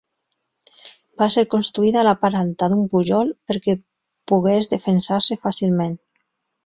[1.21, 3.77] Va ser construïda a la part alta d'un pujol perquè
[4.33, 5.95] pogués defensar-se fàcilment.